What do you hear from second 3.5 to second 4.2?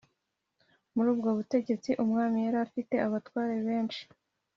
benshi